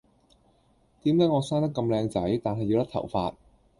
[1.03, 3.35] 點解我生得咁靚仔，但係要甩頭髮